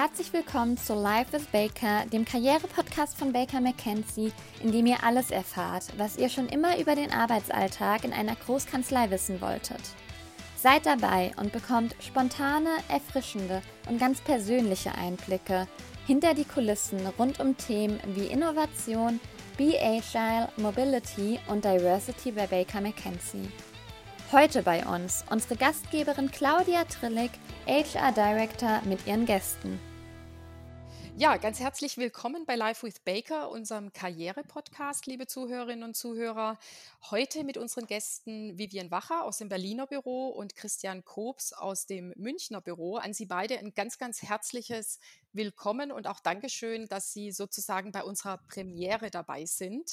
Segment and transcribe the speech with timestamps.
[0.00, 5.30] Herzlich willkommen zu Life with Baker, dem Karriere-Podcast von Baker McKenzie, in dem ihr alles
[5.30, 9.82] erfahrt, was ihr schon immer über den Arbeitsalltag in einer Großkanzlei wissen wolltet.
[10.56, 13.60] Seid dabei und bekommt spontane, erfrischende
[13.90, 15.68] und ganz persönliche Einblicke
[16.06, 19.20] hinter die Kulissen rund um Themen wie Innovation,
[19.58, 23.50] Be Agile, Mobility und Diversity bei Baker McKenzie.
[24.32, 27.32] Heute bei uns unsere Gastgeberin Claudia Trillig,
[27.66, 29.78] HR Director mit ihren Gästen.
[31.20, 36.58] Ja, ganz herzlich willkommen bei Live with Baker, unserem Karriere-Podcast, liebe Zuhörerinnen und Zuhörer.
[37.10, 42.14] Heute mit unseren Gästen Vivian Wacher aus dem Berliner Büro und Christian Kobs aus dem
[42.16, 42.96] Münchner Büro.
[42.96, 44.98] An Sie beide ein ganz, ganz herzliches
[45.32, 49.92] willkommen und auch Dankeschön, dass Sie sozusagen bei unserer Premiere dabei sind.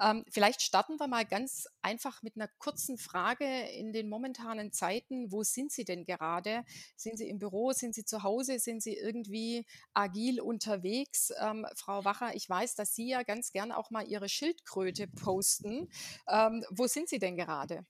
[0.00, 5.32] Ähm, vielleicht starten wir mal ganz einfach mit einer kurzen Frage in den momentanen Zeiten.
[5.32, 6.64] Wo sind Sie denn gerade?
[6.96, 7.72] Sind Sie im Büro?
[7.72, 8.58] Sind Sie zu Hause?
[8.58, 11.32] Sind Sie irgendwie agil unterwegs?
[11.40, 15.88] Ähm, Frau Wacher, ich weiß, dass Sie ja ganz gern auch mal Ihre Schildkröte posten.
[16.28, 17.84] Ähm, wo sind Sie denn gerade?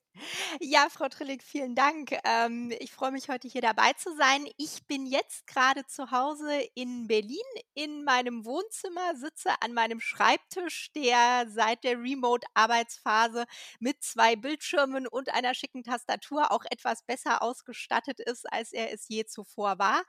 [0.61, 2.16] Ja, Frau Trillig, vielen Dank.
[2.25, 4.47] Ähm, ich freue mich, heute hier dabei zu sein.
[4.56, 7.39] Ich bin jetzt gerade zu Hause in Berlin
[7.75, 13.44] in meinem Wohnzimmer, sitze an meinem Schreibtisch, der seit der Remote-Arbeitsphase
[13.78, 19.06] mit zwei Bildschirmen und einer schicken Tastatur auch etwas besser ausgestattet ist, als er es
[19.08, 20.03] je zuvor war.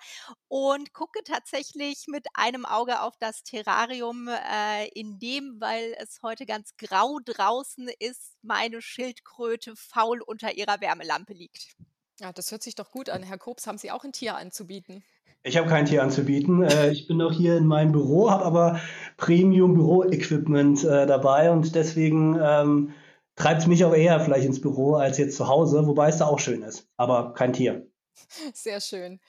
[0.48, 6.46] Und gucke tatsächlich mit einem Auge auf das Terrarium, äh, in dem, weil es heute
[6.46, 11.76] ganz grau draußen ist, meine Schildkröte faul unter ihrer Wärmelampe liegt.
[12.20, 13.24] Ja, das hört sich doch gut an.
[13.24, 15.04] Herr Kobs, haben Sie auch ein Tier anzubieten?
[15.44, 16.64] Ich habe kein Tier anzubieten.
[16.64, 18.80] Äh, ich bin noch hier in meinem Büro, habe aber
[19.18, 22.94] Premium-Büro-Equipment äh, dabei und deswegen ähm,
[23.36, 26.28] treibt es mich auch eher vielleicht ins Büro als jetzt zu Hause, wobei es da
[26.28, 27.88] auch schön ist, aber kein Tier.
[28.54, 29.20] Sehr schön.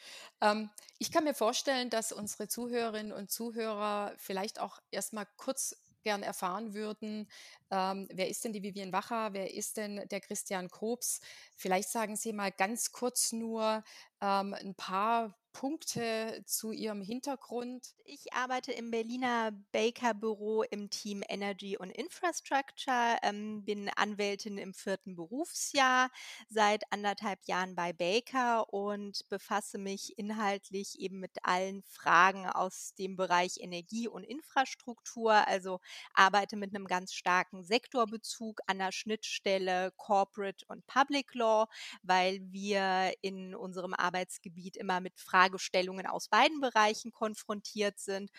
[0.42, 0.68] Ähm,
[0.98, 6.74] ich kann mir vorstellen, dass unsere Zuhörerinnen und Zuhörer vielleicht auch erstmal kurz gern erfahren
[6.74, 7.28] würden,
[7.70, 11.20] ähm, wer ist denn die Vivian Wacher, wer ist denn der Christian Kobs?
[11.56, 13.82] Vielleicht sagen Sie mal ganz kurz nur
[14.22, 17.94] ähm, ein paar Punkte zu Ihrem Hintergrund?
[18.04, 24.74] Ich arbeite im Berliner Baker Büro im Team Energy und Infrastructure, ähm, bin Anwältin im
[24.74, 26.10] vierten Berufsjahr,
[26.48, 33.16] seit anderthalb Jahren bei Baker und befasse mich inhaltlich eben mit allen Fragen aus dem
[33.16, 35.80] Bereich Energie und Infrastruktur, also
[36.14, 41.66] arbeite mit einem ganz starken Sektorbezug an der Schnittstelle Corporate und Public Law,
[42.02, 48.30] weil wir in unserem Arbeitsgebiet immer mit Fragestellungen aus beiden Bereichen konfrontiert sind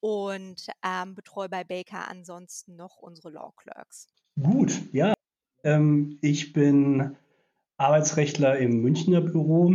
[0.00, 4.08] und ähm, betreue bei Baker ansonsten noch unsere Law Clerks.
[4.40, 5.14] Gut, ja.
[5.62, 7.16] Ähm, ich bin
[7.76, 9.72] Arbeitsrechtler im Münchner Büro.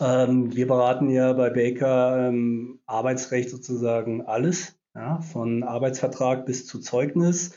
[0.00, 6.80] Ähm, wir beraten ja bei Baker ähm, Arbeitsrecht sozusagen alles, ja, von Arbeitsvertrag bis zu
[6.80, 7.56] Zeugnis,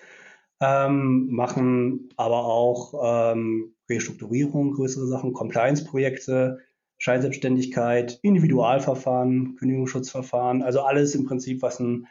[0.61, 6.59] ähm, machen aber auch ähm, Restrukturierung, größere Sachen, Compliance-Projekte,
[6.97, 12.07] Scheinselbstständigkeit, Individualverfahren, Kündigungsschutzverfahren, also alles im Prinzip, was ein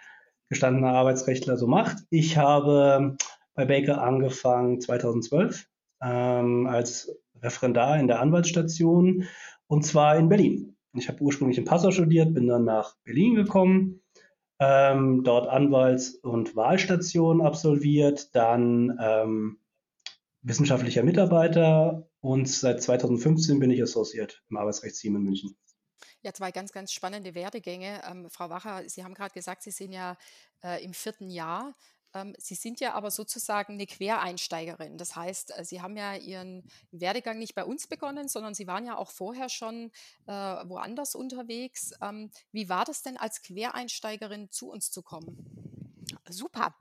[0.48, 1.98] gestandener Arbeitsrechtler so macht.
[2.10, 3.16] Ich habe
[3.54, 5.66] bei Baker angefangen 2012
[6.02, 9.24] ähm, als Referendar in der Anwaltsstation
[9.66, 10.76] und zwar in Berlin.
[10.94, 14.00] Ich habe ursprünglich in Passau studiert, bin dann nach Berlin gekommen,
[14.60, 19.58] ähm, dort Anwalts- und Wahlstation absolviert, dann ähm,
[20.42, 25.56] wissenschaftlicher Mitarbeiter und seit 2015 bin ich Associate im Arbeitsrechtsteam in München.
[26.22, 28.00] Ja, zwei ganz, ganz spannende Werdegänge.
[28.10, 30.16] Ähm, Frau Wacher, Sie haben gerade gesagt, Sie sind ja
[30.62, 31.76] äh, im vierten Jahr.
[32.14, 34.96] Ähm, Sie sind ja aber sozusagen eine Quereinsteigerin.
[34.96, 38.86] Das heißt, äh, Sie haben ja Ihren Werdegang nicht bei uns begonnen, sondern Sie waren
[38.86, 39.90] ja auch vorher schon
[40.26, 41.92] äh, woanders unterwegs.
[42.00, 45.84] Ähm, wie war das denn als Quereinsteigerin zu uns zu kommen?
[46.30, 46.74] Super.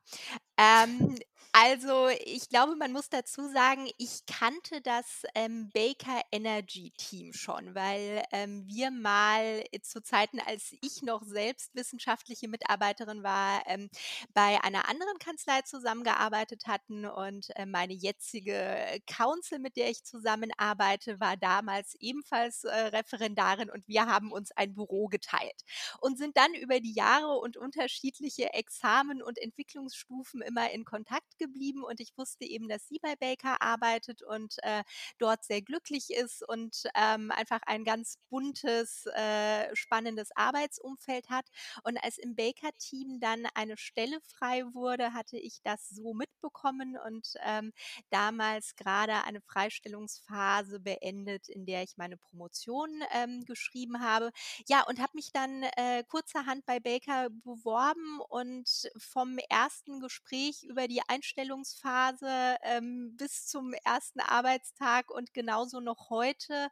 [0.58, 1.18] Ähm,
[1.56, 7.76] also, ich glaube, man muss dazu sagen, ich kannte das, ähm, Baker Energy Team schon,
[7.76, 13.90] weil, ähm, wir mal zu Zeiten, als ich noch selbst wissenschaftliche Mitarbeiterin war, ähm,
[14.34, 21.20] bei einer anderen Kanzlei zusammengearbeitet hatten und, äh, meine jetzige Counsel, mit der ich zusammenarbeite,
[21.20, 25.62] war damals ebenfalls, äh, Referendarin und wir haben uns ein Büro geteilt
[26.00, 31.84] und sind dann über die Jahre und unterschiedliche Examen und Entwicklungsstufen immer in Kontakt geblieben
[31.84, 34.84] und ich wusste eben, dass sie bei Baker arbeitet und äh,
[35.18, 41.46] dort sehr glücklich ist und ähm, einfach ein ganz buntes, äh, spannendes Arbeitsumfeld hat.
[41.84, 47.34] Und als im Baker-Team dann eine Stelle frei wurde, hatte ich das so mitbekommen und
[47.44, 47.74] ähm,
[48.10, 54.32] damals gerade eine Freistellungsphase beendet, in der ich meine Promotion ähm, geschrieben habe.
[54.68, 60.88] Ja, und habe mich dann äh, kurzerhand bei Baker beworben und vom ersten Gespräch über
[60.88, 61.02] die
[61.34, 66.70] Einstellungsphase ähm, bis zum ersten Arbeitstag und genauso noch heute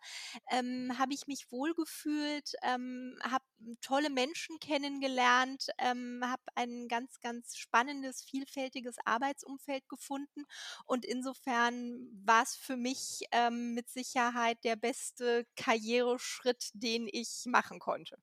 [0.51, 3.45] ähm, habe ich mich wohlgefühlt, ähm, habe
[3.81, 10.45] tolle Menschen kennengelernt, ähm, habe ein ganz, ganz spannendes, vielfältiges Arbeitsumfeld gefunden
[10.85, 17.79] und insofern war es für mich ähm, mit Sicherheit der beste Karriereschritt, den ich machen
[17.79, 18.17] konnte.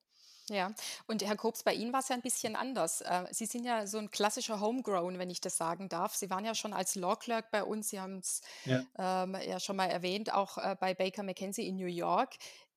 [0.49, 0.73] Ja,
[1.06, 3.00] und Herr Kobs, bei Ihnen war es ja ein bisschen anders.
[3.03, 6.15] Äh, Sie sind ja so ein klassischer Homegrown, wenn ich das sagen darf.
[6.15, 8.83] Sie waren ja schon als Law Clerk bei uns, Sie haben es ja.
[8.99, 12.31] ähm, ja schon mal erwähnt, auch äh, bei Baker McKenzie in New York.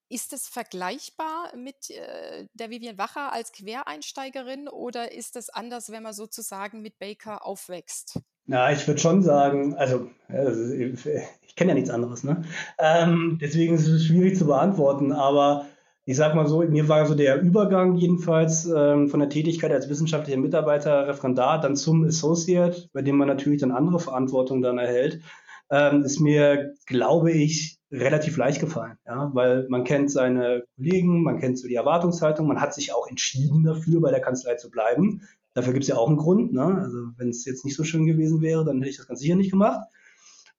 [0.09, 6.03] Ist es vergleichbar mit äh, der Vivian Wacher als Quereinsteigerin oder ist es anders, wenn
[6.03, 8.19] man sozusagen mit Baker aufwächst?
[8.45, 12.43] Na, ich würde schon sagen, also, also ich, ich kenne ja nichts anderes, ne?
[12.79, 15.67] Ähm, deswegen ist es schwierig zu beantworten, aber
[16.05, 19.89] ich sag mal so, mir war so der Übergang jedenfalls ähm, von der Tätigkeit als
[19.89, 25.21] wissenschaftlicher Mitarbeiter, Referendar, dann zum Associate, bei dem man natürlich dann andere Verantwortung dann erhält,
[25.69, 31.39] ähm, ist mir, glaube ich, relativ leicht gefallen, ja, weil man kennt seine Kollegen, man
[31.39, 35.21] kennt so die Erwartungshaltung, man hat sich auch entschieden dafür, bei der Kanzlei zu bleiben.
[35.53, 36.53] Dafür gibt es ja auch einen Grund.
[36.53, 36.63] Ne?
[36.63, 39.35] Also wenn es jetzt nicht so schön gewesen wäre, dann hätte ich das ganz sicher
[39.35, 39.81] nicht gemacht.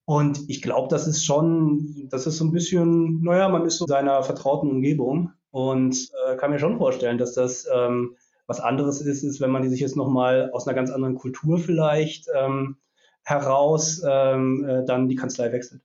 [0.05, 3.85] Und ich glaube, das ist schon, das ist so ein bisschen, naja, man ist so
[3.85, 8.17] in seiner vertrauten Umgebung und äh, kann mir schon vorstellen, dass das ähm,
[8.47, 12.27] was anderes ist, ist, wenn man sich jetzt nochmal aus einer ganz anderen Kultur vielleicht
[12.35, 12.77] ähm,
[13.23, 15.83] heraus ähm, äh, dann die Kanzlei wechselt.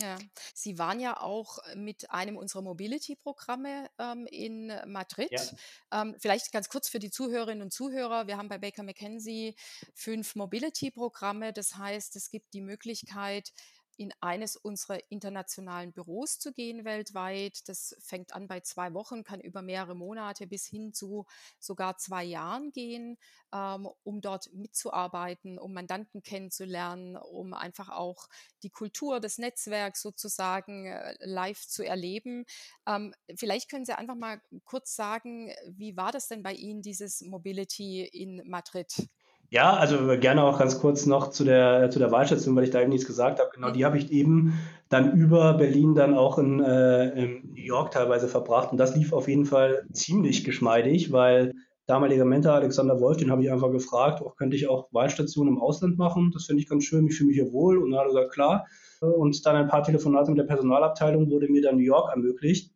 [0.00, 0.18] Ja,
[0.54, 5.30] Sie waren ja auch äh, mit einem unserer Mobility-Programme ähm, in Madrid.
[5.30, 6.02] Ja.
[6.02, 8.26] Ähm, vielleicht ganz kurz für die Zuhörerinnen und Zuhörer.
[8.26, 9.56] Wir haben bei Baker McKenzie
[9.94, 11.52] fünf Mobility-Programme.
[11.52, 13.52] Das heißt, es gibt die Möglichkeit,
[13.98, 17.68] in eines unserer internationalen Büros zu gehen weltweit.
[17.68, 21.26] Das fängt an bei zwei Wochen, kann über mehrere Monate bis hin zu
[21.58, 23.18] sogar zwei Jahren gehen,
[23.52, 28.28] ähm, um dort mitzuarbeiten, um Mandanten kennenzulernen, um einfach auch
[28.62, 32.44] die Kultur des Netzwerks sozusagen äh, live zu erleben.
[32.86, 37.20] Ähm, vielleicht können Sie einfach mal kurz sagen, wie war das denn bei Ihnen, dieses
[37.22, 39.08] Mobility in Madrid?
[39.50, 42.82] Ja, also gerne auch ganz kurz noch zu der, zu der Wahlstation, weil ich da
[42.82, 43.50] eben nichts gesagt habe.
[43.54, 44.58] Genau, die habe ich eben
[44.90, 48.72] dann über Berlin dann auch in, äh, in New York teilweise verbracht.
[48.72, 51.54] Und das lief auf jeden Fall ziemlich geschmeidig, weil
[51.86, 55.60] damaliger Mentor Alexander Wolf, den habe ich einfach gefragt, auch könnte ich auch Wahlstationen im
[55.60, 56.30] Ausland machen.
[56.34, 57.78] Das finde ich ganz schön, ich fühle mich hier wohl.
[57.78, 58.66] Und dann hat er gesagt, klar.
[59.00, 62.74] Und dann ein paar Telefonate mit der Personalabteilung wurde mir dann New York ermöglicht.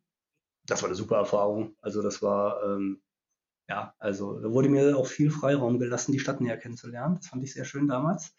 [0.65, 1.75] Das war eine super Erfahrung.
[1.81, 3.01] Also das war ähm,
[3.69, 7.15] ja, also da wurde mir auch viel Freiraum gelassen, die Stadt näher kennenzulernen.
[7.15, 8.35] Das fand ich sehr schön damals.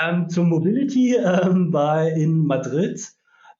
[0.00, 3.04] Ähm, zum Mobility ähm, bei, in Madrid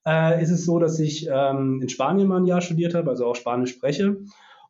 [0.07, 3.27] äh, ist es so, dass ich ähm, in Spanien mal ein Jahr studiert habe, also
[3.27, 4.19] auch Spanisch spreche.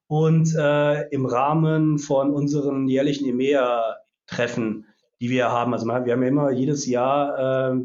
[0.06, 4.86] Und äh, im Rahmen von unseren jährlichen EMEA-Treffen,
[5.20, 7.76] die wir haben, also wir haben ja immer jedes Jahr, äh,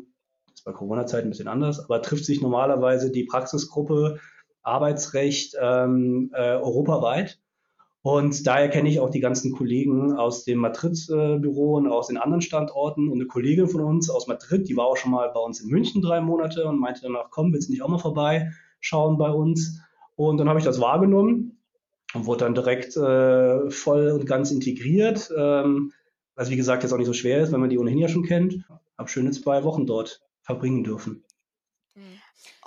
[0.48, 4.20] das ist bei Corona-Zeit ein bisschen anders, aber trifft sich normalerweise die Praxisgruppe
[4.64, 7.40] Arbeitsrecht ähm, äh, europaweit
[8.06, 12.42] und daher kenne ich auch die ganzen Kollegen aus dem Madrid-Büro und aus den anderen
[12.42, 13.08] Standorten.
[13.10, 15.72] Und eine Kollegin von uns aus Madrid, die war auch schon mal bei uns in
[15.72, 19.82] München drei Monate und meinte danach, komm, willst du nicht auch mal vorbeischauen bei uns?
[20.16, 21.58] Und dann habe ich das wahrgenommen
[22.14, 25.34] und wurde dann direkt äh, voll und ganz integriert.
[25.36, 25.92] Ähm,
[26.36, 28.22] was wie gesagt jetzt auch nicht so schwer ist, wenn man die ohnehin ja schon
[28.22, 28.70] kennt.
[29.00, 31.24] Habe schöne zwei Wochen dort verbringen dürfen.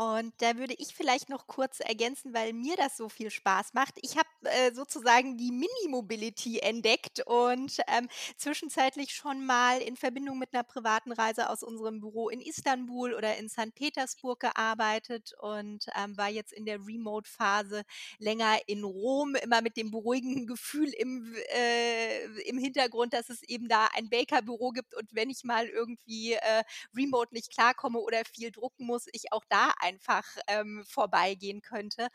[0.00, 3.94] Und da würde ich vielleicht noch kurz ergänzen, weil mir das so viel Spaß macht.
[4.00, 10.54] Ich habe äh, sozusagen die Mini-Mobility entdeckt und ähm, zwischenzeitlich schon mal in Verbindung mit
[10.54, 13.74] einer privaten Reise aus unserem Büro in Istanbul oder in St.
[13.74, 17.82] Petersburg gearbeitet und ähm, war jetzt in der Remote-Phase
[18.20, 23.66] länger in Rom, immer mit dem beruhigenden Gefühl im, äh, im Hintergrund, dass es eben
[23.68, 26.62] da ein Baker-Büro gibt und wenn ich mal irgendwie äh,
[26.96, 32.08] remote nicht klarkomme oder viel drucken muss, ich auch da einfach ähm, vorbeigehen könnte.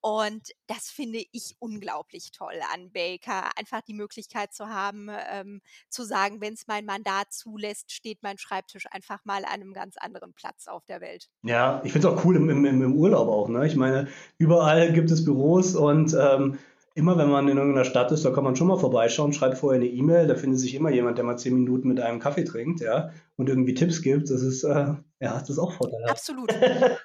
[0.00, 6.04] Und das finde ich unglaublich toll an Baker, einfach die Möglichkeit zu haben, ähm, zu
[6.04, 10.32] sagen, wenn es mein Mandat zulässt, steht mein Schreibtisch einfach mal an einem ganz anderen
[10.32, 11.28] Platz auf der Welt.
[11.42, 13.48] Ja, ich finde es auch cool im, im, im Urlaub auch.
[13.48, 13.66] Ne?
[13.66, 14.08] Ich meine,
[14.38, 16.58] überall gibt es Büros und ähm,
[16.94, 19.80] immer wenn man in irgendeiner Stadt ist, da kann man schon mal vorbeischauen, schreibt vorher
[19.80, 22.80] eine E-Mail, da findet sich immer jemand, der mal zehn Minuten mit einem Kaffee trinkt,
[22.80, 24.30] ja, und irgendwie Tipps gibt.
[24.30, 26.10] Das ist, äh, ja, das ist auch vorteilhaft.
[26.10, 26.48] Absolut.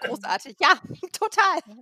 [0.01, 0.57] Großartig.
[0.59, 0.73] Ja,
[1.11, 1.77] total.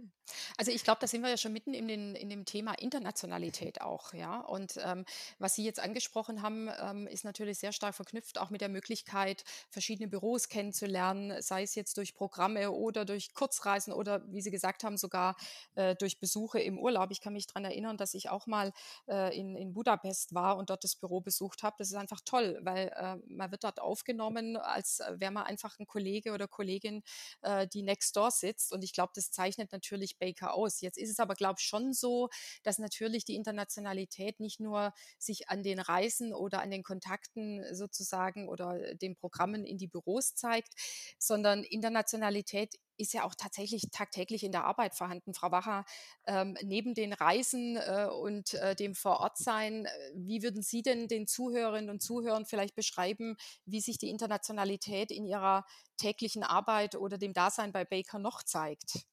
[0.58, 3.82] Also ich glaube, da sind wir ja schon mitten in, den, in dem Thema Internationalität
[3.82, 4.42] auch, ja.
[4.42, 5.06] Und ähm,
[5.40, 9.44] was Sie jetzt angesprochen haben, ähm, ist natürlich sehr stark verknüpft auch mit der Möglichkeit,
[9.70, 14.84] verschiedene Büros kennenzulernen, sei es jetzt durch Programme oder durch Kurzreisen oder wie Sie gesagt
[14.84, 15.38] haben, sogar
[15.76, 17.12] äh, durch Besuche im Urlaub.
[17.12, 18.74] Ich kann mich daran erinnern, dass ich auch mal
[19.08, 21.76] äh, in, in Budapest war und dort das Büro besucht habe.
[21.80, 25.80] Das ist einfach toll, weil äh, man wird dort aufgenommen, als äh, wäre man einfach
[25.80, 27.04] ein Kollege oder Kollegin,
[27.42, 28.72] äh, die next door sitzt.
[28.72, 30.82] Und ich glaube, das zeichnet natürlich Baker aus.
[30.82, 32.30] Jetzt ist es aber, glaube ich, schon so,
[32.64, 38.50] dass natürlich die Internationalität nicht nur sich an den Reisen oder an den Kontakten sozusagen
[38.50, 40.74] oder den Programmen in die Büros zeigt,
[41.18, 45.34] sondern Internationalität ist ja auch tatsächlich tagtäglich in der Arbeit vorhanden.
[45.34, 45.86] Frau Wacher,
[46.26, 51.28] ähm, neben den Reisen äh, und äh, dem Vorortsein, äh, wie würden Sie denn den
[51.28, 55.66] Zuhörerinnen und Zuhörern vielleicht beschreiben, wie sich die Internationalität in Ihrer
[55.98, 59.06] täglichen Arbeit oder dem Dasein bei Baker noch zeigt?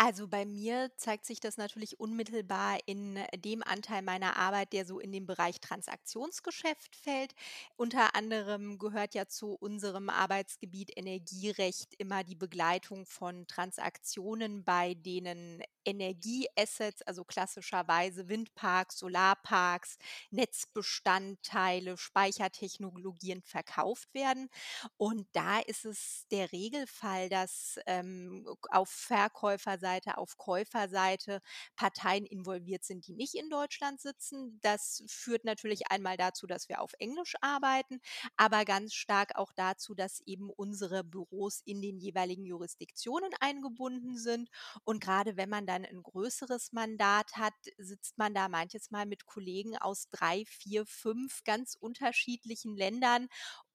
[0.00, 5.00] Also bei mir zeigt sich das natürlich unmittelbar in dem Anteil meiner Arbeit, der so
[5.00, 7.34] in den Bereich Transaktionsgeschäft fällt.
[7.74, 15.64] Unter anderem gehört ja zu unserem Arbeitsgebiet Energierecht immer die Begleitung von Transaktionen, bei denen
[15.84, 19.96] Energieassets, also klassischerweise Windparks, Solarparks,
[20.30, 24.48] Netzbestandteile, Speichertechnologien verkauft werden.
[24.96, 28.90] Und da ist es der Regelfall, dass ähm, auf
[29.88, 31.40] Verkäuferseite, auf Käuferseite
[31.76, 34.58] Parteien involviert sind, die nicht in Deutschland sitzen.
[34.62, 38.00] Das führt natürlich einmal dazu, dass wir auf Englisch arbeiten,
[38.36, 44.48] aber ganz stark auch dazu, dass eben unsere Büros in den jeweiligen Jurisdiktionen eingebunden sind.
[44.84, 49.26] Und gerade wenn man dann ein größeres Mandat hat, sitzt man da manches Mal mit
[49.26, 53.28] Kollegen aus drei, vier, fünf ganz unterschiedlichen Ländern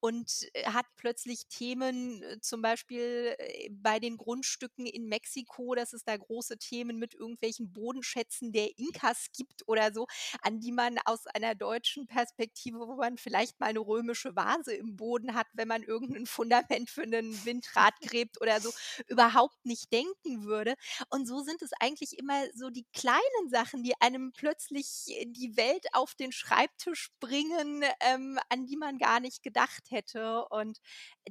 [0.03, 5.93] und äh, hat plötzlich Themen, äh, zum Beispiel äh, bei den Grundstücken in Mexiko, dass
[5.93, 10.07] es da große Themen mit irgendwelchen Bodenschätzen der Inkas gibt oder so,
[10.41, 14.97] an die man aus einer deutschen Perspektive, wo man vielleicht mal eine römische Vase im
[14.97, 18.73] Boden hat, wenn man irgendein Fundament für einen Windrad gräbt oder so,
[19.07, 20.75] überhaupt nicht denken würde.
[21.11, 25.85] Und so sind es eigentlich immer so die kleinen Sachen, die einem plötzlich die Welt
[25.93, 30.45] auf den Schreibtisch bringen, ähm, an die man gar nicht gedacht hätte hätte.
[30.49, 30.79] Und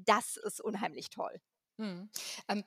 [0.05, 1.41] das ist unheimlich toll.
[1.77, 2.11] Mhm.
[2.49, 2.65] Ähm,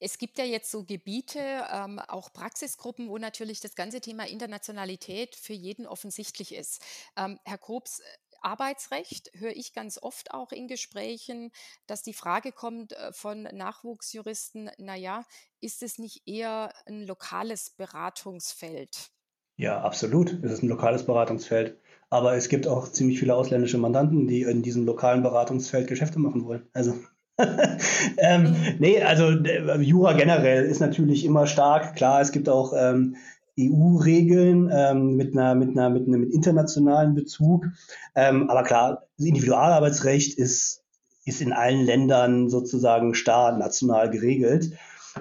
[0.00, 5.36] es gibt ja jetzt so Gebiete, ähm, auch Praxisgruppen, wo natürlich das ganze Thema Internationalität
[5.36, 6.82] für jeden offensichtlich ist.
[7.16, 8.02] Ähm, Herr Kobs,
[8.44, 11.50] Arbeitsrecht höre ich ganz oft auch in Gesprächen,
[11.86, 15.24] dass die Frage kommt äh, von Nachwuchsjuristen, naja,
[15.60, 19.10] ist es nicht eher ein lokales Beratungsfeld?
[19.56, 20.32] Ja, absolut.
[20.44, 21.80] Es ist ein lokales Beratungsfeld.
[22.10, 26.44] Aber es gibt auch ziemlich viele ausländische Mandanten, die in diesem lokalen Beratungsfeld Geschäfte machen
[26.44, 26.62] wollen.
[26.72, 26.94] Also
[28.18, 31.96] ähm, nee, also Jura generell ist natürlich immer stark.
[31.96, 33.16] Klar, es gibt auch ähm,
[33.58, 37.66] EU-Regeln ähm, mit, einer, mit, einer, mit einem internationalen Bezug.
[38.14, 40.82] Ähm, aber klar, das Individualarbeitsrecht ist,
[41.24, 44.72] ist in allen Ländern sozusagen starr national geregelt.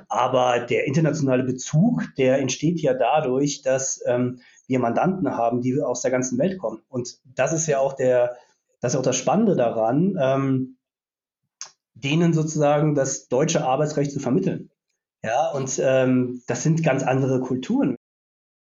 [0.10, 4.40] Aber der internationale Bezug, der entsteht ja dadurch, dass ähm,
[4.74, 6.82] wir Mandanten haben, die aus der ganzen Welt kommen.
[6.90, 8.36] Und das ist ja auch der,
[8.82, 10.78] das ist auch das Spannende daran, ähm,
[11.94, 14.72] denen sozusagen das deutsche Arbeitsrecht zu vermitteln.
[15.24, 17.96] Ja, und ähm, das sind ganz andere Kulturen.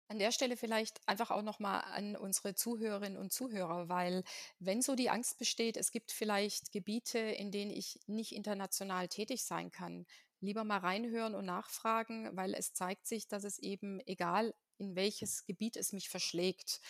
[0.09, 4.25] An der Stelle vielleicht einfach auch nochmal an unsere Zuhörerinnen und Zuhörer, weil
[4.59, 9.45] wenn so die Angst besteht, es gibt vielleicht Gebiete, in denen ich nicht international tätig
[9.45, 10.05] sein kann,
[10.43, 14.53] lieber mal reinhören und nachfragen, weil es zeigt sich, dass es eben, egal
[14.83, 16.81] in welches Gebiet es mich verschlägt,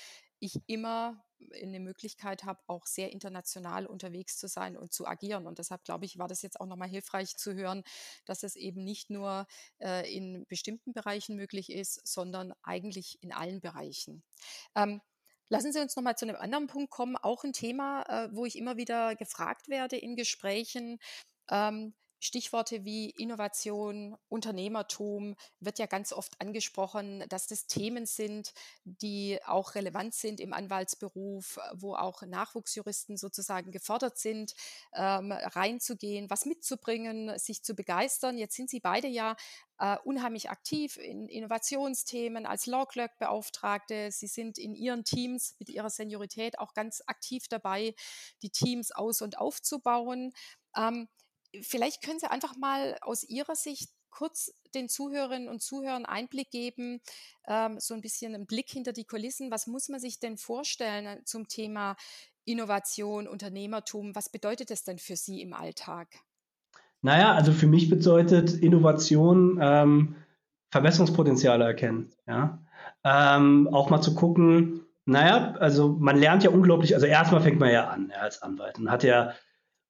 [0.41, 1.23] ich immer
[1.63, 5.47] eine Möglichkeit habe, auch sehr international unterwegs zu sein und zu agieren.
[5.47, 7.85] Und deshalb glaube ich, war das jetzt auch nochmal hilfreich zu hören,
[8.25, 9.47] dass es eben nicht nur
[9.79, 14.25] äh, in bestimmten Bereichen möglich ist, sondern eigentlich in allen Bereichen.
[14.75, 15.01] Ähm,
[15.49, 18.57] Lassen Sie uns nochmal zu einem anderen Punkt kommen, auch ein Thema, äh, wo ich
[18.57, 20.99] immer wieder gefragt werde in Gesprächen.
[21.51, 21.93] Ähm,
[22.25, 28.53] Stichworte wie Innovation, Unternehmertum wird ja ganz oft angesprochen, dass das Themen sind,
[28.85, 34.55] die auch relevant sind im Anwaltsberuf, wo auch Nachwuchsjuristen sozusagen gefordert sind,
[34.95, 38.39] ähm, reinzugehen, was mitzubringen, sich zu begeistern.
[38.39, 39.37] Jetzt sind Sie beide ja
[39.81, 44.13] Uh, unheimlich aktiv in Innovationsthemen als Law Clerk Beauftragte.
[44.13, 47.97] Sie sind in Ihren Teams mit Ihrer Seniorität auch ganz aktiv dabei,
[48.43, 50.35] die Teams aus- und aufzubauen.
[50.77, 51.09] Ähm,
[51.61, 57.01] vielleicht können Sie einfach mal aus Ihrer Sicht kurz den Zuhörerinnen und Zuhörern Einblick geben,
[57.49, 59.51] ähm, so ein bisschen einen Blick hinter die Kulissen.
[59.51, 61.97] Was muss man sich denn vorstellen äh, zum Thema
[62.45, 64.15] Innovation, Unternehmertum?
[64.15, 66.09] Was bedeutet das denn für Sie im Alltag?
[67.01, 70.17] Naja, also für mich bedeutet Innovation ähm,
[70.71, 72.13] Verbesserungspotenziale erkennen.
[72.27, 72.63] Ja?
[73.05, 77.73] Ähm, auch mal zu gucken, naja, also man lernt ja unglaublich, also erstmal fängt man
[77.73, 79.33] ja an ja, als Anwalt und hat ja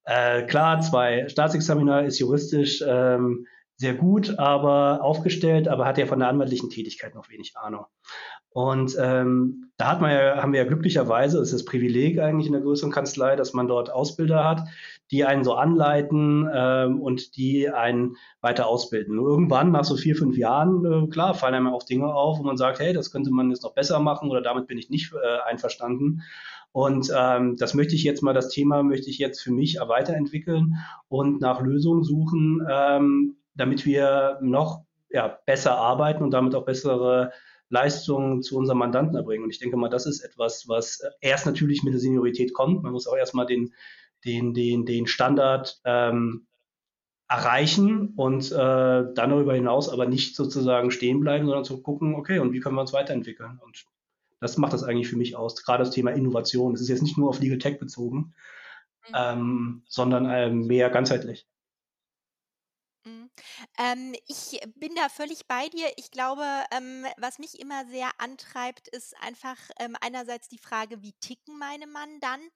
[0.05, 6.19] äh, klar zwei Staatsexaminer, ist juristisch ähm, sehr gut, aber aufgestellt, aber hat ja von
[6.19, 7.85] der anwaltlichen Tätigkeit noch wenig Ahnung.
[8.53, 12.53] Und ähm, da hat man ja, haben wir ja glücklicherweise, ist das Privileg eigentlich in
[12.53, 14.67] der größeren Kanzlei, dass man dort Ausbilder hat,
[15.09, 19.15] die einen so anleiten ähm, und die einen weiter ausbilden.
[19.15, 22.43] Nur irgendwann, nach so vier, fünf Jahren, äh, klar, fallen einem auch Dinge auf, wo
[22.43, 25.11] man sagt, hey, das könnte man jetzt noch besser machen oder damit bin ich nicht
[25.13, 26.21] äh, einverstanden.
[26.73, 30.75] Und ähm, das möchte ich jetzt mal, das Thema möchte ich jetzt für mich weiterentwickeln
[31.07, 37.31] und nach Lösungen suchen, ähm, damit wir noch ja, besser arbeiten und damit auch bessere
[37.69, 39.43] Leistungen zu unserem Mandanten erbringen.
[39.43, 42.81] Und ich denke mal, das ist etwas, was erst natürlich mit der Seniorität kommt.
[42.81, 43.71] Man muss auch erstmal den,
[44.25, 46.47] den, den, den Standard ähm,
[47.27, 52.39] erreichen und äh, dann darüber hinaus aber nicht sozusagen stehen bleiben, sondern zu gucken, okay,
[52.39, 53.59] und wie können wir uns weiterentwickeln?
[53.63, 53.85] Und
[54.43, 55.55] das macht das eigentlich für mich aus.
[55.63, 56.73] Gerade das Thema Innovation.
[56.73, 58.33] Es ist jetzt nicht nur auf Legal Tech bezogen,
[59.07, 59.15] mhm.
[59.15, 61.47] ähm, sondern äh, mehr ganzheitlich.
[63.77, 65.91] Ähm, ich bin da völlig bei dir.
[65.97, 71.13] Ich glaube, ähm, was mich immer sehr antreibt, ist einfach ähm, einerseits die Frage, wie
[71.13, 72.51] ticken meine Mandanten?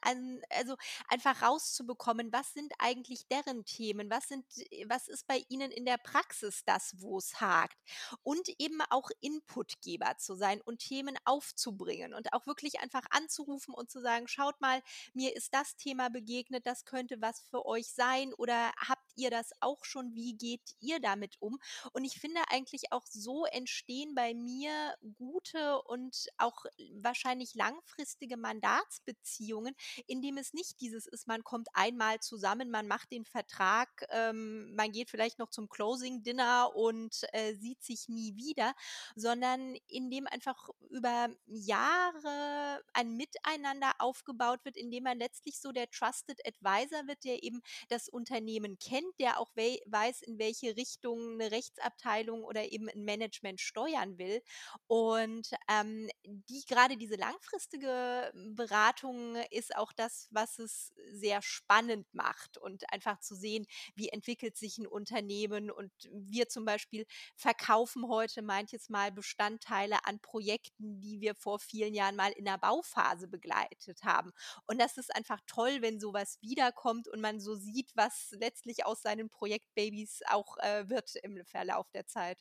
[0.00, 0.76] An, also
[1.08, 4.10] einfach rauszubekommen, was sind eigentlich deren Themen?
[4.10, 4.44] Was sind,
[4.86, 7.78] was ist bei ihnen in der Praxis das, wo es hakt?
[8.22, 13.90] Und eben auch Inputgeber zu sein und Themen aufzubringen und auch wirklich einfach anzurufen und
[13.90, 14.82] zu sagen, schaut mal,
[15.14, 19.50] mir ist das Thema begegnet, das könnte was für euch sein oder habt ihr das
[19.60, 20.14] auch schon?
[20.14, 21.58] Wie geht ihr damit um?
[21.92, 26.64] Und ich finde eigentlich auch so entstehen bei mir gute und auch
[27.00, 29.74] wahrscheinlich langfristige Mandatsbeziehungen,
[30.06, 34.92] indem es nicht dieses ist, man kommt einmal zusammen, man macht den Vertrag, ähm, man
[34.92, 38.74] geht vielleicht noch zum Closing Dinner und äh, sieht sich nie wieder,
[39.14, 46.40] sondern indem einfach über Jahre ein Miteinander aufgebaut wird, indem man letztlich so der Trusted
[46.46, 52.44] Advisor wird, der eben das Unternehmen kennt, der auch weiß, in welche Richtung eine Rechtsabteilung
[52.44, 54.42] oder eben ein Management steuern will.
[54.86, 62.58] Und ähm, die gerade diese langfristige Beratung ist auch das, was es sehr spannend macht
[62.58, 68.42] und einfach zu sehen, wie entwickelt sich ein Unternehmen und wir zum Beispiel verkaufen heute
[68.42, 74.04] manches Mal Bestandteile an Projekten, die wir vor vielen Jahren mal in der Bauphase begleitet
[74.04, 74.32] haben.
[74.66, 79.02] Und das ist einfach toll, wenn sowas wiederkommt und man so sieht, was letztlich aus
[79.02, 82.38] seinen Projektbabys auch äh, wird im Verlauf der Zeit.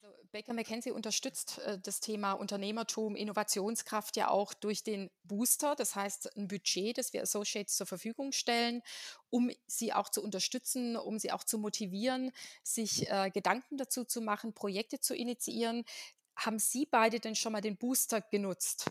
[0.00, 5.96] Also Baker McKenzie unterstützt äh, das Thema Unternehmertum, Innovationskraft ja auch durch den Booster, das
[5.96, 8.82] heißt ein Budget, das wir Associates zur Verfügung stellen,
[9.30, 12.30] um sie auch zu unterstützen, um sie auch zu motivieren,
[12.62, 15.84] sich äh, Gedanken dazu zu machen, Projekte zu initiieren.
[16.36, 18.90] Haben Sie beide denn schon mal den Booster genutzt?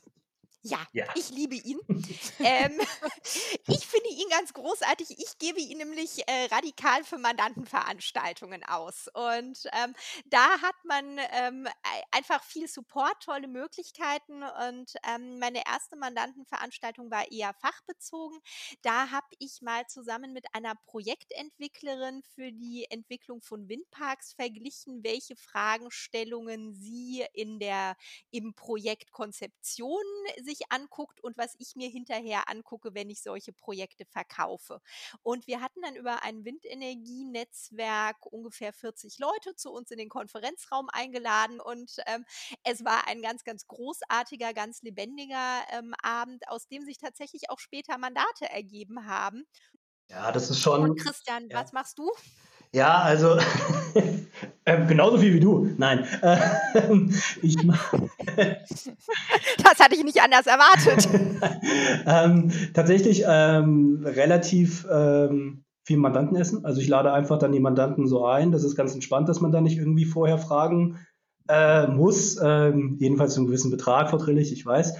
[0.65, 1.79] Ja, ja, ich liebe ihn.
[2.39, 2.79] ähm,
[3.67, 5.11] ich finde ihn ganz großartig.
[5.11, 9.07] Ich gebe ihn nämlich äh, radikal für Mandantenveranstaltungen aus.
[9.13, 9.93] Und ähm,
[10.25, 11.67] da hat man ähm,
[12.09, 14.41] einfach viel Support, tolle Möglichkeiten.
[14.67, 18.39] Und ähm, meine erste Mandantenveranstaltung war eher fachbezogen.
[18.81, 25.35] Da habe ich mal zusammen mit einer Projektentwicklerin für die Entwicklung von Windparks verglichen, welche
[25.35, 27.95] Fragestellungen sie in der
[28.31, 30.01] im Projekt Konzeption
[30.43, 34.81] sich sich anguckt und was ich mir hinterher angucke, wenn ich solche Projekte verkaufe.
[35.23, 40.89] Und wir hatten dann über ein Windenergienetzwerk ungefähr 40 Leute zu uns in den Konferenzraum
[40.91, 42.25] eingeladen und ähm,
[42.63, 47.59] es war ein ganz, ganz großartiger, ganz lebendiger ähm, Abend, aus dem sich tatsächlich auch
[47.59, 49.45] später Mandate ergeben haben.
[50.09, 50.83] Ja, das ist schon.
[50.83, 51.59] Und Christian, ja.
[51.59, 52.11] was machst du?
[52.73, 53.37] Ja, also
[54.65, 55.69] äh, genauso viel wie du.
[55.77, 56.05] Nein.
[56.21, 56.37] Äh,
[57.41, 57.55] ich
[59.63, 61.07] das hatte ich nicht anders erwartet.
[62.05, 66.65] ähm, tatsächlich ähm, relativ ähm, viel Mandantenessen.
[66.65, 68.51] Also ich lade einfach dann die Mandanten so ein.
[68.51, 70.99] Das ist ganz entspannt, dass man da nicht irgendwie vorher fragen
[71.47, 72.39] äh, muss.
[72.43, 74.97] Ähm, jedenfalls zu einem gewissen Betrag vertrillig, ich weiß.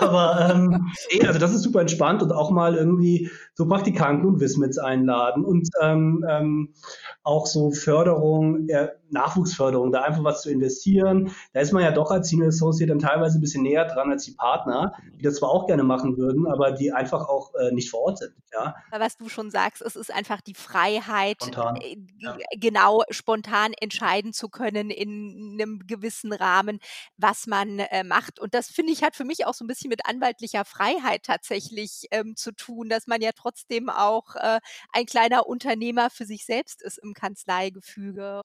[0.00, 0.90] Aber ähm,
[1.26, 5.68] also das ist super entspannt und auch mal irgendwie so Praktikanten und Wismits einladen und
[5.80, 6.74] ähm, ähm,
[7.22, 11.32] auch so Förderung, er, Nachwuchsförderung, da einfach was zu investieren.
[11.52, 14.24] Da ist man ja doch als Senior Associate dann teilweise ein bisschen näher dran als
[14.24, 17.90] die Partner, die das zwar auch gerne machen würden, aber die einfach auch äh, nicht
[17.90, 18.34] vor Ort sind.
[18.52, 18.74] Ja.
[18.90, 22.36] Was du schon sagst, es ist einfach die Freiheit, Spontan, äh, ja.
[22.56, 26.80] genau spontan entscheiden zu können in einem gewissen Rahmen,
[27.16, 28.40] was man äh, macht.
[28.40, 32.06] Und das finde ich hat für mich auch so ein bisschen mit anwaltlicher Freiheit tatsächlich
[32.10, 34.60] ähm, zu tun, dass man ja trotzdem auch äh,
[34.92, 38.42] ein kleiner Unternehmer für sich selbst ist im Kanzleigefüge.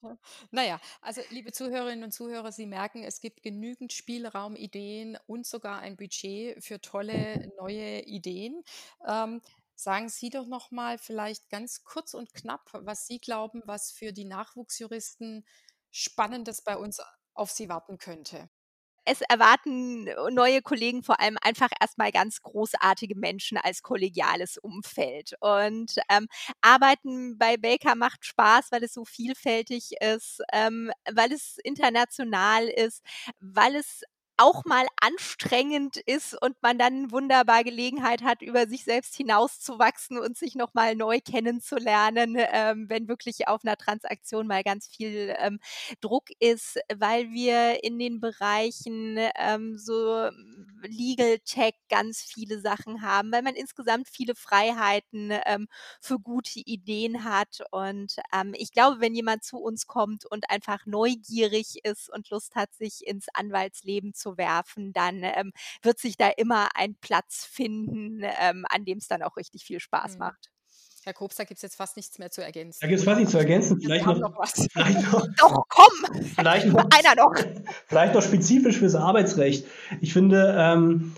[0.54, 5.80] Naja, also liebe Zuhörerinnen und Zuhörer, Sie merken, es gibt genügend Spielraum, Ideen und sogar
[5.80, 8.62] ein Budget für tolle neue Ideen.
[9.04, 9.40] Ähm,
[9.74, 14.12] sagen Sie doch noch mal vielleicht ganz kurz und knapp, was Sie glauben, was für
[14.12, 15.44] die Nachwuchsjuristen
[15.90, 17.02] Spannendes bei uns
[17.34, 18.48] auf Sie warten könnte
[19.04, 25.34] es erwarten äh, neue Kollegen vor allem einfach erstmal ganz großartige Menschen als kollegiales Umfeld.
[25.40, 26.28] Und ähm,
[26.60, 33.02] Arbeiten bei Baker macht Spaß, weil es so vielfältig ist, ähm, weil es international ist,
[33.40, 34.02] weil es
[34.36, 40.36] auch mal anstrengend ist und man dann wunderbar Gelegenheit hat, über sich selbst hinauszuwachsen und
[40.36, 45.60] sich nochmal neu kennenzulernen, ähm, wenn wirklich auf einer Transaktion mal ganz viel ähm,
[46.00, 50.30] Druck ist, weil wir in den Bereichen ähm, so
[50.82, 55.66] Legal Tech ganz viele Sachen haben, weil man insgesamt viele Freiheiten ähm,
[56.00, 57.62] für gute Ideen hat.
[57.70, 62.54] Und ähm, ich glaube, wenn jemand zu uns kommt und einfach neugierig ist und Lust
[62.54, 67.44] hat, sich ins Anwaltsleben zu zu werfen, dann ähm, wird sich da immer ein Platz
[67.44, 70.18] finden, ähm, an dem es dann auch richtig viel Spaß mhm.
[70.18, 70.50] macht.
[71.04, 72.78] Herr Kobs, da gibt es jetzt fast nichts mehr zu ergänzen.
[72.80, 73.78] Da gibt es fast nichts zu ergänzen.
[73.78, 74.66] Vielleicht noch, noch, was.
[74.72, 76.22] Vielleicht noch, Doch, komm!
[76.34, 77.34] Vielleicht noch, Einer noch.
[77.86, 79.66] Vielleicht noch spezifisch fürs Arbeitsrecht.
[80.00, 81.14] Ich finde, ähm,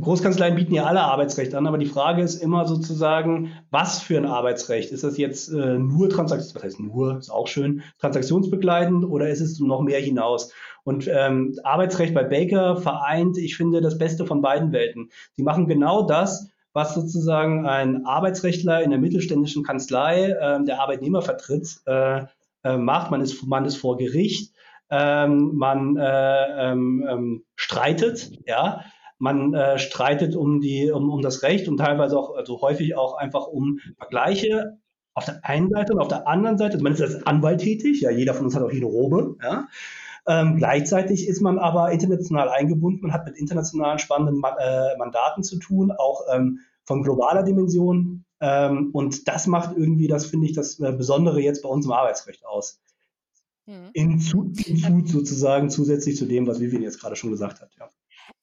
[0.00, 4.26] Großkanzleien bieten ja alle Arbeitsrecht an, aber die Frage ist immer sozusagen, was für ein
[4.26, 4.92] Arbeitsrecht?
[4.92, 9.40] Ist das jetzt äh, nur Transaktions, was heißt nur, ist auch schön, transaktionsbegleitend oder ist
[9.40, 10.52] es noch mehr hinaus?
[10.84, 15.10] Und ähm, Arbeitsrecht bei Baker vereint, ich finde, das Beste von beiden Welten.
[15.32, 21.22] Sie machen genau das, was sozusagen ein Arbeitsrechtler in der mittelständischen Kanzlei, äh, der Arbeitnehmer
[21.22, 22.24] vertritt, äh,
[22.64, 23.10] äh, macht.
[23.10, 24.52] Man ist, man ist vor Gericht,
[24.90, 28.84] ähm, man äh, ähm, ähm, streitet, ja,
[29.18, 33.14] man äh, streitet um, die, um, um das Recht und teilweise auch, also häufig auch
[33.14, 34.78] einfach um Vergleiche
[35.14, 38.10] auf der einen Seite und auf der anderen Seite, man ist als Anwalt tätig, ja,
[38.10, 39.66] jeder von uns hat auch jede Robe, ja.
[40.28, 45.58] Ähm, gleichzeitig ist man aber international eingebunden, man hat mit internationalen spannenden äh, Mandaten zu
[45.58, 48.24] tun, auch ähm, von globaler Dimension.
[48.40, 51.92] Ähm, und das macht irgendwie, das finde ich, das äh, Besondere jetzt bei uns im
[51.92, 52.80] Arbeitsrecht aus.
[53.66, 53.90] Mhm.
[53.92, 57.70] In, zu, in Zut sozusagen zusätzlich zu dem, was Vivian jetzt gerade schon gesagt hat.
[57.78, 57.88] Ja.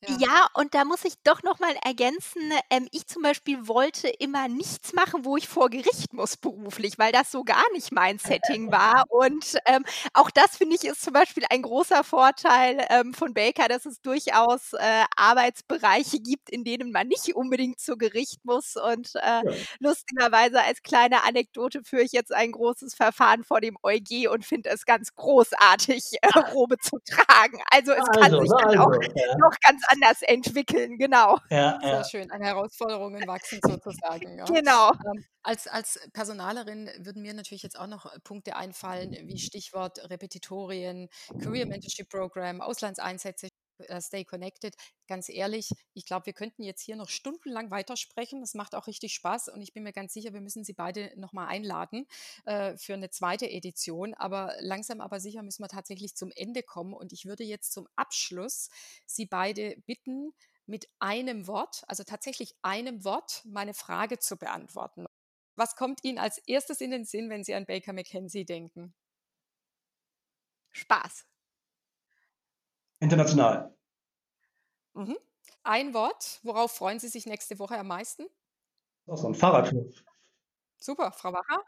[0.07, 0.17] Ja.
[0.19, 4.47] ja, und da muss ich doch noch mal ergänzen, ähm, ich zum Beispiel wollte immer
[4.47, 8.71] nichts machen, wo ich vor Gericht muss beruflich, weil das so gar nicht mein Setting
[8.71, 9.05] war.
[9.09, 13.67] Und ähm, auch das finde ich ist zum Beispiel ein großer Vorteil ähm, von Baker,
[13.67, 18.75] dass es durchaus äh, Arbeitsbereiche gibt, in denen man nicht unbedingt zu Gericht muss.
[18.75, 19.41] Und äh, ja.
[19.79, 24.69] lustigerweise als kleine Anekdote führe ich jetzt ein großes Verfahren vor dem EuG und finde
[24.69, 27.61] es ganz großartig, äh, Robe zu tragen.
[27.71, 29.37] Also es kann also, sich dann also, auch ja.
[29.37, 31.37] noch ganz ganz anders entwickeln, genau.
[31.49, 32.03] Ja, Sehr ja.
[32.03, 34.37] schön, an Herausforderungen wachsen sozusagen.
[34.37, 34.45] Ja.
[34.45, 34.91] Genau.
[34.91, 41.09] Ähm, als, als Personalerin würden mir natürlich jetzt auch noch Punkte einfallen, wie Stichwort Repetitorien,
[41.41, 43.49] Career Mentorship Program, Auslandseinsätze,
[43.99, 44.75] Stay Connected.
[45.07, 48.41] Ganz ehrlich, ich glaube, wir könnten jetzt hier noch stundenlang weitersprechen.
[48.41, 51.11] Das macht auch richtig Spaß und ich bin mir ganz sicher, wir müssen Sie beide
[51.15, 52.07] nochmal einladen
[52.45, 54.13] äh, für eine zweite Edition.
[54.13, 57.87] Aber langsam aber sicher müssen wir tatsächlich zum Ende kommen und ich würde jetzt zum
[57.95, 58.69] Abschluss
[59.05, 60.33] Sie beide bitten,
[60.65, 65.05] mit einem Wort, also tatsächlich einem Wort, meine Frage zu beantworten.
[65.55, 68.93] Was kommt Ihnen als erstes in den Sinn, wenn Sie an Baker McKenzie denken?
[70.71, 71.25] Spaß.
[73.03, 73.75] International.
[74.93, 75.17] Mhm.
[75.63, 78.25] Ein Wort, worauf freuen Sie sich nächste Woche am meisten?
[79.07, 79.89] Auch so ein Fahrradtour.
[80.77, 81.61] Super, Frau Wacher?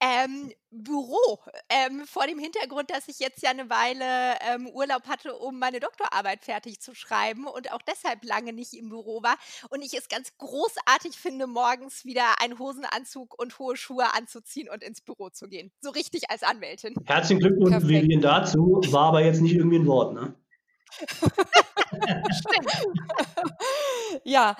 [0.00, 1.38] Ähm, Büro.
[1.68, 4.04] Ähm, vor dem Hintergrund, dass ich jetzt ja eine Weile
[4.40, 8.88] ähm, Urlaub hatte, um meine Doktorarbeit fertig zu schreiben und auch deshalb lange nicht im
[8.88, 9.36] Büro war.
[9.70, 14.82] Und ich es ganz großartig finde, morgens wieder einen Hosenanzug und hohe Schuhe anzuziehen und
[14.82, 15.70] ins Büro zu gehen.
[15.80, 16.94] So richtig als Anwältin.
[17.06, 18.80] Herzlichen Glückwunsch, Vivian, dazu.
[18.90, 20.34] War aber jetzt nicht irgendwie ein Wort, ne?
[24.24, 24.56] Ja,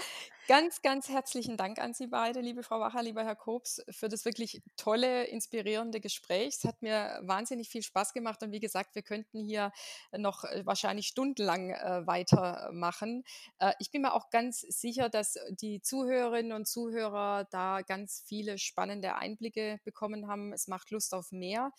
[0.47, 4.27] Ganz, ganz herzlichen Dank an Sie beide, liebe Frau Wacher, lieber Herr Kobs, für das
[4.27, 6.57] wirklich tolle, inspirierende Gespräch.
[6.59, 9.73] Es hat mir wahnsinnig viel Spaß gemacht und wie gesagt, wir könnten hier
[10.15, 13.25] noch äh, wahrscheinlich stundenlang äh, weitermachen.
[13.59, 18.59] Äh, ich bin mir auch ganz sicher, dass die Zuhörerinnen und Zuhörer da ganz viele
[18.59, 20.53] spannende Einblicke bekommen haben.
[20.53, 21.73] Es macht Lust auf mehr.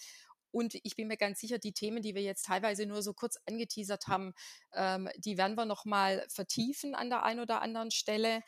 [0.56, 3.38] Und ich bin mir ganz sicher, die Themen, die wir jetzt teilweise nur so kurz
[3.46, 4.34] angeteasert haben,
[4.74, 8.42] ähm, die werden wir nochmal vertiefen an der einen oder anderen Stelle.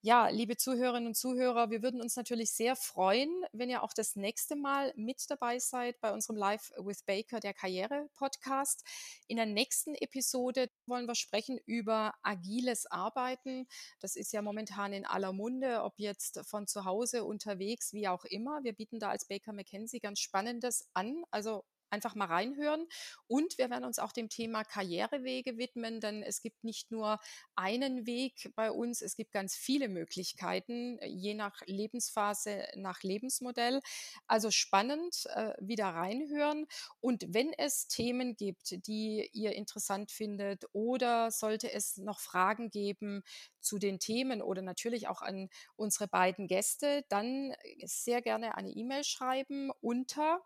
[0.00, 4.14] Ja, liebe Zuhörerinnen und Zuhörer, wir würden uns natürlich sehr freuen, wenn ihr auch das
[4.14, 8.84] nächste Mal mit dabei seid bei unserem Live with Baker, der Karriere-Podcast.
[9.26, 13.66] In der nächsten Episode wollen wir sprechen über agiles Arbeiten.
[13.98, 18.24] Das ist ja momentan in aller Munde, ob jetzt von zu Hause, unterwegs, wie auch
[18.24, 18.62] immer.
[18.62, 21.24] Wir bieten da als Baker McKenzie ganz Spannendes an.
[21.48, 22.86] Also einfach mal reinhören.
[23.26, 27.18] Und wir werden uns auch dem Thema Karrierewege widmen, denn es gibt nicht nur
[27.54, 33.80] einen Weg bei uns, es gibt ganz viele Möglichkeiten, je nach Lebensphase, nach Lebensmodell.
[34.26, 36.66] Also spannend, äh, wieder reinhören.
[37.00, 43.22] Und wenn es Themen gibt, die ihr interessant findet oder sollte es noch Fragen geben
[43.60, 49.04] zu den Themen oder natürlich auch an unsere beiden Gäste, dann sehr gerne eine E-Mail
[49.04, 50.42] schreiben unter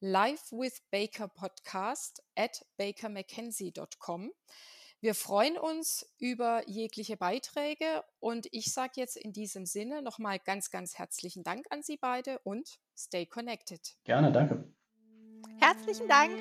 [0.00, 4.32] Live with Baker Podcast at bakermackenzie.com.
[5.00, 10.70] Wir freuen uns über jegliche Beiträge und ich sage jetzt in diesem Sinne nochmal ganz,
[10.70, 13.96] ganz herzlichen Dank an Sie beide und stay connected.
[14.04, 14.64] Gerne, danke.
[15.58, 16.40] Herzlichen Dank.